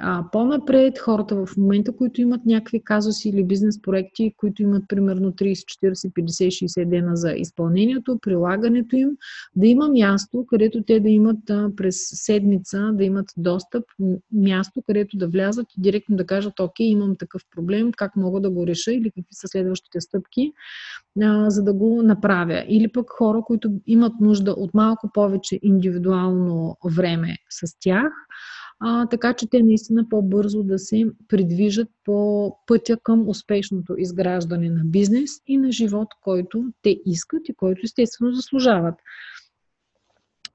а, 0.00 0.24
по-напред, 0.32 0.98
хората 0.98 1.46
в 1.46 1.56
момента, 1.56 1.96
които 1.96 2.20
имат 2.20 2.46
някакви 2.46 2.82
казуси 2.84 3.28
или 3.28 3.44
бизнес 3.44 3.82
проекти, 3.82 4.34
които 4.36 4.62
имат 4.62 4.84
примерно 4.88 5.32
30, 5.32 5.52
40, 5.52 6.12
50, 6.12 6.82
60 6.82 6.88
дена 6.88 7.16
за 7.16 7.32
изпълнението, 7.32 8.18
прилагането 8.22 8.96
им, 8.96 9.08
да 9.56 9.66
има 9.66 9.88
място, 9.88 10.46
където 10.48 10.82
те 10.82 11.00
да 11.00 11.08
имат 11.08 11.50
а, 11.50 11.70
през 11.76 11.96
седмица, 12.12 12.90
да 12.92 13.04
имат 13.04 13.26
достъп, 13.36 13.84
място, 14.32 14.82
където 14.86 15.16
да 15.16 15.28
влязат 15.28 15.66
и 15.78 15.80
директно 15.80 16.16
да 16.16 16.26
кажат, 16.26 16.60
окей, 16.60 16.86
имам 16.86 17.16
такъв 17.16 17.42
проблем, 17.56 17.92
как 17.96 18.16
мога 18.16 18.40
да 18.40 18.50
го 18.50 18.66
реша 18.66 18.92
или 18.92 19.10
какви 19.10 19.34
са 19.34 19.48
следващите 19.48 20.00
стъпки, 20.00 20.52
а, 21.22 21.50
за 21.50 21.62
да 21.62 21.72
го 21.74 22.02
направя. 22.02 22.64
Или 22.68 22.88
пък 22.88 23.10
хора, 23.10 23.42
които 23.46 23.70
имат 23.86 24.12
нужда 24.20 24.52
от 24.52 24.74
малко 24.74 25.10
повече 25.14 25.58
индивидуално 25.62 26.76
време 26.84 27.36
с 27.50 27.78
тях, 27.80 28.12
а, 28.80 29.06
така 29.06 29.34
че 29.34 29.46
те 29.50 29.62
наистина 29.62 30.08
по-бързо 30.08 30.62
да 30.62 30.78
се 30.78 31.04
придвижат 31.28 31.88
по 32.04 32.52
пътя 32.66 32.96
към 33.02 33.28
успешното 33.28 33.94
изграждане 33.98 34.70
на 34.70 34.84
бизнес 34.84 35.30
и 35.46 35.56
на 35.56 35.72
живот, 35.72 36.08
който 36.20 36.64
те 36.82 37.00
искат 37.06 37.48
и 37.48 37.54
който 37.54 37.80
естествено 37.84 38.32
заслужават. 38.32 38.94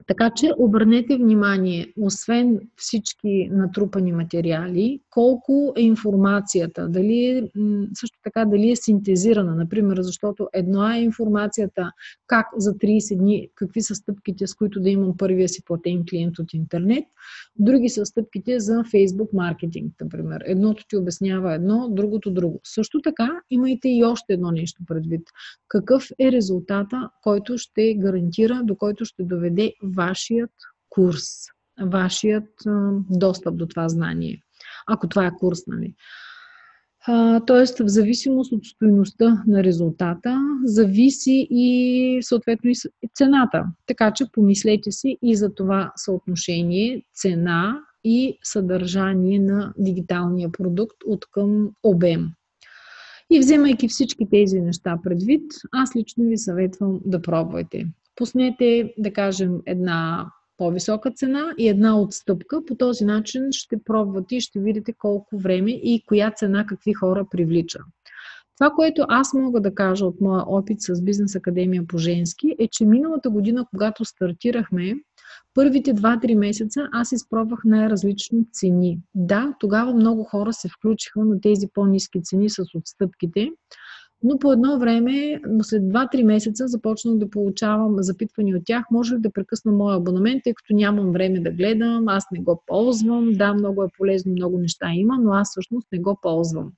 Така 0.07 0.29
че 0.35 0.51
обърнете 0.57 1.17
внимание, 1.17 1.93
освен 2.01 2.59
всички 2.75 3.49
натрупани 3.51 4.11
материали, 4.11 4.99
колко 5.09 5.73
е 5.77 5.81
информацията, 5.81 6.87
дали 6.89 7.25
е, 7.25 7.43
също 7.93 8.19
така 8.23 8.45
дали 8.45 8.71
е 8.71 8.75
синтезирана, 8.75 9.55
например, 9.55 9.97
защото 10.01 10.47
едно 10.53 10.91
е 10.91 10.97
информацията 10.97 11.91
как 12.27 12.47
за 12.57 12.73
30 12.73 13.17
дни, 13.17 13.49
какви 13.55 13.81
са 13.81 13.95
стъпките, 13.95 14.47
с 14.47 14.53
които 14.53 14.79
да 14.79 14.89
имам 14.89 15.17
първия 15.17 15.49
си 15.49 15.63
платен 15.65 16.03
клиент 16.09 16.39
от 16.39 16.53
интернет, 16.53 17.03
други 17.59 17.89
са 17.89 18.05
стъпките 18.05 18.59
за 18.59 18.73
Facebook 18.73 19.33
маркетинг, 19.33 19.93
например. 20.01 20.43
Едното 20.45 20.83
ти 20.87 20.97
обяснява 20.97 21.53
едно, 21.53 21.89
другото 21.89 22.31
друго. 22.31 22.59
Също 22.63 23.01
така 23.01 23.29
имайте 23.49 23.89
и 23.89 24.03
още 24.03 24.33
едно 24.33 24.51
нещо 24.51 24.81
предвид. 24.87 25.21
Какъв 25.67 26.07
е 26.19 26.31
резултата, 26.31 27.09
който 27.21 27.57
ще 27.57 27.93
гарантира, 27.93 28.61
до 28.63 28.75
който 28.75 29.05
ще 29.05 29.23
доведе 29.23 29.73
вашият 29.95 30.51
курс, 30.89 31.23
вашият 31.81 32.49
достъп 33.09 33.57
до 33.57 33.65
това 33.65 33.89
знание. 33.89 34.41
Ако 34.87 35.07
това 35.07 35.25
е 35.25 35.35
курс, 35.39 35.59
нали? 35.67 35.95
Тоест, 37.47 37.79
в 37.79 37.87
зависимост 37.87 38.51
от 38.51 38.65
стоеността 38.65 39.43
на 39.47 39.63
резултата, 39.63 40.39
зависи 40.63 41.47
и 41.49 42.19
съответно 42.21 42.69
и 42.69 42.75
цената. 43.15 43.65
Така 43.87 44.11
че 44.11 44.31
помислете 44.31 44.91
си 44.91 45.17
и 45.21 45.35
за 45.35 45.53
това 45.53 45.91
съотношение 45.95 47.03
цена 47.13 47.79
и 48.03 48.37
съдържание 48.43 49.39
на 49.39 49.73
дигиталния 49.77 50.51
продукт 50.51 50.97
от 51.05 51.25
към 51.31 51.69
обем. 51.83 52.29
И 53.31 53.39
вземайки 53.39 53.87
всички 53.87 54.29
тези 54.31 54.61
неща 54.61 54.97
предвид, 55.03 55.51
аз 55.71 55.95
лично 55.95 56.23
ви 56.23 56.37
съветвам 56.37 56.99
да 57.05 57.21
пробвайте. 57.21 57.87
Пуснете, 58.15 58.93
да 58.97 59.13
кажем, 59.13 59.59
една 59.65 60.27
по-висока 60.57 61.11
цена 61.11 61.53
и 61.57 61.67
една 61.67 62.01
отстъпка. 62.01 62.65
По 62.65 62.75
този 62.75 63.05
начин 63.05 63.47
ще 63.51 63.83
пробвате 63.83 64.35
и 64.35 64.41
ще 64.41 64.59
видите 64.59 64.93
колко 64.93 65.37
време 65.37 65.71
и 65.71 66.03
коя 66.07 66.31
цена 66.31 66.65
какви 66.65 66.93
хора 66.93 67.25
привлича. 67.31 67.79
Това, 68.57 68.71
което 68.71 69.05
аз 69.07 69.33
мога 69.33 69.61
да 69.61 69.75
кажа 69.75 70.05
от 70.05 70.21
моя 70.21 70.43
опит 70.47 70.81
с 70.81 71.01
Бизнес 71.01 71.35
Академия 71.35 71.87
по 71.87 71.97
женски, 71.97 72.55
е, 72.59 72.67
че 72.67 72.85
миналата 72.85 73.29
година, 73.29 73.65
когато 73.69 74.05
стартирахме, 74.05 74.95
първите 75.53 75.93
2-3 75.93 76.35
месеца 76.35 76.89
аз 76.91 77.11
изпробвах 77.11 77.59
най-различни 77.65 78.45
цени. 78.51 78.99
Да, 79.15 79.53
тогава 79.59 79.93
много 79.93 80.23
хора 80.23 80.53
се 80.53 80.69
включиха 80.69 81.19
на 81.19 81.41
тези 81.41 81.67
по-низки 81.73 82.23
цени 82.23 82.49
с 82.49 82.63
отстъпките, 82.75 83.51
но 84.23 84.39
по 84.39 84.53
едно 84.53 84.79
време, 84.79 85.41
след 85.61 85.83
2-3 85.83 86.23
месеца, 86.23 86.67
започнах 86.67 87.17
да 87.17 87.29
получавам 87.29 87.95
запитвания 87.99 88.57
от 88.57 88.63
тях, 88.65 88.85
може 88.91 89.15
ли 89.15 89.19
да 89.19 89.31
прекъсна 89.31 89.71
моя 89.71 89.97
абонамент, 89.97 90.43
тъй 90.43 90.53
като 90.53 90.73
нямам 90.73 91.11
време 91.11 91.39
да 91.39 91.51
гледам, 91.51 92.07
аз 92.07 92.25
не 92.31 92.39
го 92.39 92.63
ползвам, 92.67 93.33
да, 93.33 93.53
много 93.53 93.83
е 93.83 93.87
полезно, 93.97 94.31
много 94.31 94.59
неща 94.59 94.91
има, 94.93 95.17
но 95.17 95.31
аз 95.31 95.49
всъщност 95.49 95.87
не 95.91 95.99
го 95.99 96.17
ползвам. 96.21 96.71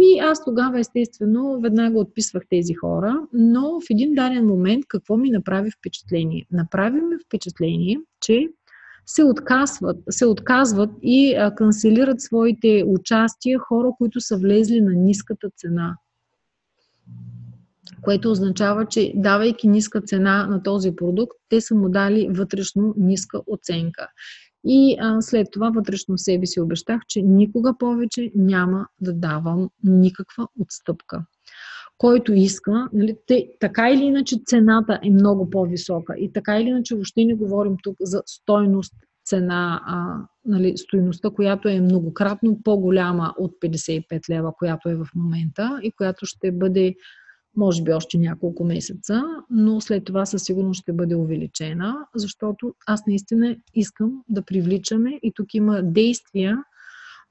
И 0.00 0.18
аз 0.18 0.44
тогава, 0.44 0.80
естествено, 0.80 1.60
веднага 1.60 1.98
отписвах 1.98 2.42
тези 2.50 2.74
хора, 2.74 3.26
но 3.32 3.80
в 3.80 3.84
един 3.90 4.14
даден 4.14 4.46
момент 4.46 4.84
какво 4.88 5.16
ми 5.16 5.30
направи 5.30 5.70
впечатление? 5.70 6.46
Направи 6.52 7.00
ми 7.00 7.16
впечатление, 7.26 8.00
че 8.20 8.48
се 9.06 9.24
отказват, 9.24 9.96
се 10.10 10.26
отказват 10.26 10.90
и 11.02 11.34
а, 11.34 11.54
канцелират 11.54 12.20
своите 12.20 12.84
участия 12.86 13.58
хора, 13.58 13.90
които 13.98 14.20
са 14.20 14.36
влезли 14.36 14.80
на 14.80 14.92
ниската 14.92 15.50
цена 15.56 15.96
което 18.02 18.30
означава, 18.30 18.86
че 18.86 19.12
давайки 19.14 19.68
ниска 19.68 20.00
цена 20.00 20.46
на 20.46 20.62
този 20.62 20.96
продукт, 20.96 21.36
те 21.48 21.60
са 21.60 21.74
му 21.74 21.88
дали 21.88 22.28
вътрешно 22.30 22.94
ниска 22.96 23.40
оценка. 23.46 24.08
И 24.64 24.96
а, 25.00 25.20
след 25.20 25.46
това 25.52 25.70
вътрешно 25.70 26.16
в 26.16 26.20
себе 26.20 26.46
си 26.46 26.60
обещах, 26.60 27.00
че 27.08 27.22
никога 27.22 27.74
повече 27.78 28.30
няма 28.34 28.86
да 29.00 29.12
давам 29.12 29.68
никаква 29.84 30.48
отстъпка. 30.60 31.24
Който 31.98 32.32
иска, 32.32 32.88
нали, 32.92 33.16
те, 33.26 33.48
така 33.60 33.90
или 33.90 34.02
иначе 34.02 34.36
цената 34.46 35.00
е 35.02 35.10
много 35.10 35.50
по-висока 35.50 36.14
и 36.18 36.32
така 36.32 36.60
или 36.60 36.68
иначе 36.68 36.94
въобще 36.94 37.24
не 37.24 37.34
говорим 37.34 37.76
тук 37.82 37.96
за 38.00 38.22
стойност 38.26 38.94
цена, 39.24 39.80
а, 39.86 40.26
нали, 40.44 40.76
стоеността, 40.76 41.30
която 41.30 41.68
е 41.68 41.80
многократно 41.80 42.62
по-голяма 42.64 43.34
от 43.38 43.52
55 43.60 44.30
лева, 44.30 44.52
която 44.58 44.88
е 44.88 44.94
в 44.94 45.06
момента 45.14 45.80
и 45.82 45.92
която 45.92 46.26
ще 46.26 46.52
бъде 46.52 46.94
може 47.56 47.82
би 47.82 47.92
още 47.92 48.18
няколко 48.18 48.64
месеца, 48.64 49.22
но 49.50 49.80
след 49.80 50.04
това 50.04 50.26
със 50.26 50.42
сигурност 50.42 50.82
ще 50.82 50.92
бъде 50.92 51.14
увеличена, 51.14 51.96
защото 52.14 52.74
аз 52.86 53.06
наистина 53.06 53.56
искам 53.74 54.22
да 54.28 54.42
привличаме 54.42 55.18
и 55.22 55.32
тук 55.32 55.54
има 55.54 55.82
действия, 55.82 56.58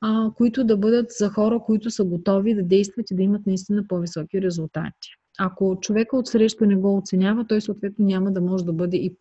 а, 0.01 0.31
които 0.37 0.63
да 0.63 0.77
бъдат 0.77 1.11
за 1.11 1.29
хора, 1.29 1.59
които 1.59 1.91
са 1.91 2.03
готови 2.03 2.55
да 2.55 2.63
действат 2.63 3.11
и 3.11 3.15
да 3.15 3.23
имат 3.23 3.47
наистина 3.47 3.87
по-високи 3.87 4.41
резултати. 4.41 5.09
Ако 5.39 5.77
човека 5.81 6.17
от 6.17 6.27
среща 6.27 6.67
не 6.67 6.75
го 6.75 6.97
оценява, 6.97 7.47
той 7.47 7.61
съответно 7.61 8.05
няма 8.05 8.31
да 8.31 8.41
може 8.41 8.65
да 8.65 8.73
бъде 8.73 8.97
и 8.97 9.15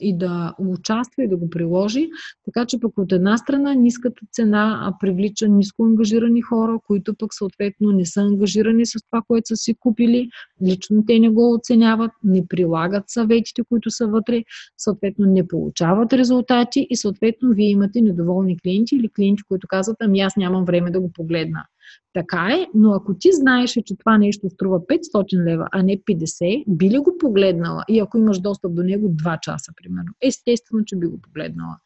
и 0.00 0.16
да 0.18 0.54
участва 0.58 1.24
и 1.24 1.28
да 1.28 1.36
го 1.36 1.50
приложи. 1.50 2.08
Така 2.44 2.66
че 2.66 2.80
пък 2.80 2.98
от 2.98 3.12
една 3.12 3.38
страна 3.38 3.74
ниската 3.74 4.20
цена 4.32 4.94
привлича 5.00 5.48
ниско 5.48 5.84
ангажирани 5.84 6.40
хора, 6.42 6.78
които 6.86 7.14
пък 7.14 7.34
съответно 7.34 7.92
не 7.92 8.06
са 8.06 8.20
ангажирани 8.20 8.86
с 8.86 8.92
това, 9.10 9.22
което 9.28 9.48
са 9.48 9.56
си 9.56 9.74
купили. 9.80 10.28
Лично 10.66 11.04
те 11.06 11.18
не 11.18 11.28
го 11.28 11.54
оценяват, 11.54 12.10
не 12.24 12.46
прилагат 12.46 13.04
съветите, 13.06 13.62
които 13.68 13.90
са 13.90 14.06
вътре, 14.06 14.44
съответно 14.78 15.26
не 15.26 15.48
получават 15.48 16.12
резултати 16.12 16.86
и 16.90 16.96
съответно 16.96 17.50
вие 17.54 17.70
имате 17.70 18.00
недоволни 18.00 18.58
клиенти 18.58 18.96
или 18.96 19.08
клиенти, 19.08 19.42
които 19.48 19.66
казват, 19.68 19.96
ами 20.00 20.20
аз 20.20 20.36
нямам 20.36 20.64
време 20.64 20.90
да 20.90 21.00
го 21.00 21.12
погледна. 21.12 21.64
Така 22.12 22.48
е, 22.52 22.66
но 22.74 22.92
ако 22.92 23.14
ти 23.14 23.28
знаеш, 23.32 23.70
че 23.70 23.96
това 23.98 24.18
нещо 24.18 24.50
струва 24.50 24.80
500 24.80 25.44
лева, 25.44 25.68
а 25.72 25.82
не 25.82 25.98
50, 25.98 26.64
би 26.68 26.90
ли 26.90 26.98
го 26.98 27.18
погледнала? 27.18 27.84
И 27.88 28.00
ако 28.00 28.18
имаш 28.18 28.38
достъп 28.38 28.74
до 28.74 28.82
него 28.82 29.08
2 29.08 29.40
часа, 29.40 29.72
примерно. 29.76 30.12
Естествено, 30.22 30.84
че 30.84 30.96
би 30.96 31.06
го 31.06 31.20
погледнала. 31.20 31.76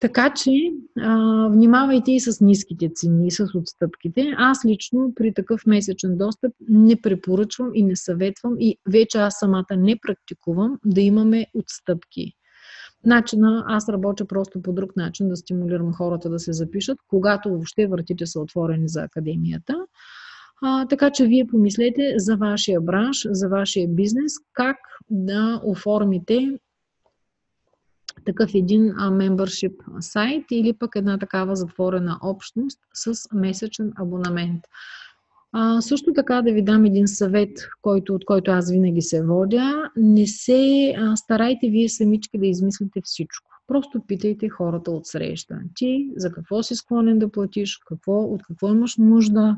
Така 0.00 0.34
че, 0.34 0.50
а, 1.00 1.48
внимавайте 1.48 2.12
и 2.12 2.20
с 2.20 2.40
ниските 2.40 2.90
цени, 2.94 3.26
и 3.26 3.30
с 3.30 3.46
отстъпките. 3.54 4.34
Аз 4.36 4.64
лично 4.64 5.12
при 5.14 5.34
такъв 5.34 5.66
месечен 5.66 6.18
достъп 6.18 6.52
не 6.68 7.00
препоръчвам 7.00 7.70
и 7.74 7.82
не 7.82 7.96
съветвам 7.96 8.54
и 8.58 8.76
вече 8.90 9.18
аз 9.18 9.38
самата 9.38 9.76
не 9.76 9.98
практикувам 10.02 10.78
да 10.84 11.00
имаме 11.00 11.46
отстъпки 11.54 12.32
начина, 13.06 13.64
аз 13.68 13.88
работя 13.88 14.24
просто 14.24 14.62
по 14.62 14.72
друг 14.72 14.96
начин 14.96 15.28
да 15.28 15.36
стимулирам 15.36 15.92
хората 15.92 16.30
да 16.30 16.38
се 16.38 16.52
запишат, 16.52 16.98
когато 17.08 17.48
въобще 17.50 17.86
вратите 17.86 18.26
са 18.26 18.40
отворени 18.40 18.88
за 18.88 19.02
академията. 19.02 19.86
А, 20.62 20.86
така 20.86 21.10
че 21.10 21.26
вие 21.26 21.46
помислете 21.46 22.14
за 22.16 22.36
вашия 22.36 22.80
бранш, 22.80 23.26
за 23.30 23.48
вашия 23.48 23.88
бизнес, 23.88 24.32
как 24.52 24.76
да 25.10 25.60
оформите 25.64 26.58
такъв 28.24 28.50
един 28.54 28.82
membership 28.92 30.00
сайт 30.00 30.44
или 30.50 30.72
пък 30.72 30.96
една 30.96 31.18
такава 31.18 31.56
затворена 31.56 32.18
общност 32.22 32.78
с 32.94 33.14
месечен 33.32 33.92
абонамент. 33.96 34.64
А, 35.56 35.80
също 35.80 36.12
така 36.12 36.42
да 36.42 36.52
ви 36.52 36.62
дам 36.62 36.84
един 36.84 37.08
съвет, 37.08 37.58
който, 37.82 38.14
от 38.14 38.24
който 38.24 38.50
аз 38.50 38.70
винаги 38.70 39.02
се 39.02 39.24
водя. 39.24 39.90
Не 39.96 40.26
се 40.26 40.94
а, 40.98 41.16
старайте 41.16 41.68
вие 41.68 41.88
самички 41.88 42.38
да 42.38 42.46
измислите 42.46 43.00
всичко. 43.04 43.50
Просто 43.66 44.02
питайте 44.06 44.48
хората 44.48 44.90
от 44.90 45.06
среща. 45.06 45.58
Ти 45.74 46.10
за 46.16 46.32
какво 46.32 46.62
си 46.62 46.74
склонен 46.74 47.18
да 47.18 47.30
платиш, 47.30 47.78
какво, 47.88 48.22
от 48.22 48.42
какво 48.42 48.68
имаш 48.68 48.96
нужда, 48.96 49.56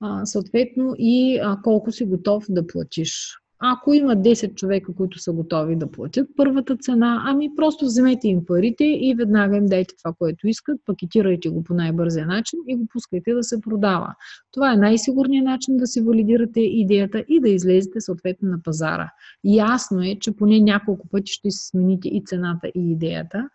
а, 0.00 0.26
съответно 0.26 0.94
и 0.98 1.38
а, 1.42 1.58
колко 1.62 1.92
си 1.92 2.04
готов 2.04 2.44
да 2.48 2.66
платиш. 2.66 3.38
Ако 3.60 3.94
има 3.94 4.16
10 4.16 4.54
човека, 4.54 4.94
които 4.94 5.18
са 5.18 5.32
готови 5.32 5.76
да 5.76 5.90
платят 5.90 6.28
първата 6.36 6.76
цена, 6.76 7.22
ами 7.26 7.50
просто 7.56 7.84
вземете 7.84 8.28
им 8.28 8.44
парите 8.46 8.84
и 8.84 9.14
веднага 9.18 9.56
им 9.56 9.66
дайте 9.66 9.94
това, 10.02 10.14
което 10.18 10.48
искат, 10.48 10.80
пакетирайте 10.86 11.48
го 11.48 11.64
по 11.64 11.74
най-бързия 11.74 12.26
начин 12.26 12.58
и 12.68 12.76
го 12.76 12.86
пускайте 12.92 13.34
да 13.34 13.42
се 13.42 13.60
продава. 13.60 14.14
Това 14.52 14.72
е 14.72 14.76
най-сигурният 14.76 15.44
начин 15.44 15.76
да 15.76 15.86
си 15.86 16.00
валидирате 16.00 16.60
идеята 16.60 17.24
и 17.28 17.40
да 17.40 17.48
излезете 17.48 18.00
съответно 18.00 18.48
на 18.48 18.62
пазара. 18.62 19.10
Ясно 19.44 20.02
е, 20.02 20.16
че 20.20 20.36
поне 20.36 20.60
няколко 20.60 21.08
пъти 21.08 21.32
ще 21.32 21.50
си 21.50 21.68
смените 21.68 22.08
и 22.08 22.22
цената 22.26 22.68
и 22.68 22.92
идеята, 22.92 23.48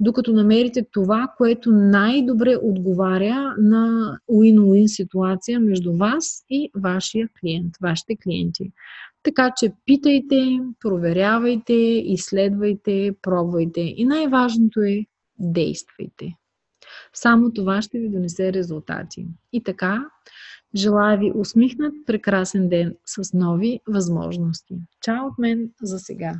докато 0.00 0.32
намерите 0.32 0.86
това, 0.92 1.28
което 1.36 1.72
най-добре 1.72 2.56
отговаря 2.62 3.54
на 3.58 4.16
win-win 4.30 4.86
ситуация 4.86 5.60
между 5.60 5.96
вас 5.96 6.44
и 6.50 6.70
вашия 6.76 7.28
клиент, 7.40 7.74
вашите 7.82 8.16
клиенти. 8.16 8.72
Така 9.22 9.52
че 9.56 9.72
питайте, 9.86 10.60
проверявайте, 10.80 11.74
изследвайте, 12.04 13.14
пробвайте 13.22 13.80
и 13.80 14.04
най-важното 14.04 14.80
е 14.80 15.06
действайте. 15.38 16.36
Само 17.14 17.52
това 17.52 17.82
ще 17.82 17.98
ви 17.98 18.08
донесе 18.08 18.52
резултати. 18.52 19.26
И 19.52 19.62
така, 19.62 20.04
желая 20.76 21.18
ви 21.18 21.32
усмихнат 21.34 21.94
прекрасен 22.06 22.68
ден 22.68 22.96
с 23.06 23.32
нови 23.32 23.80
възможности. 23.88 24.74
Чао 25.00 25.26
от 25.26 25.38
мен 25.38 25.70
за 25.82 25.98
сега! 25.98 26.34